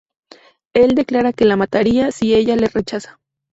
Él 0.73 0.95
declara 0.95 1.31
que 1.31 1.45
la 1.45 1.57
mataría 1.57 2.09
si 2.11 2.33
ella 2.33 2.55
le 2.55 2.69
rechaza. 2.69 3.19